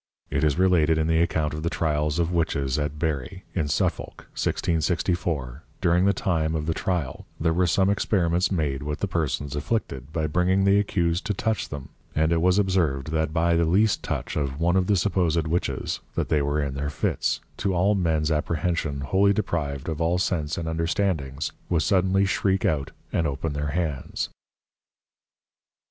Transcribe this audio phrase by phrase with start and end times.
[0.31, 4.25] It is related in the Account of the Tryals of Witches at Bury in Suffolk
[4.33, 9.55] 1664, during the time of the Tryal, there were some Experiments made with the Persons
[9.55, 13.63] afflicted, by bringing the accused to touch them, and it was observed that by the
[13.65, 17.75] least Touch of one of the supposed Witches, they that were in their Fits, to
[17.75, 23.27] all mens Apprehension wholly deprived of all Sense and Understandings, would suddenly shriek out and
[23.27, 24.29] open their Hands.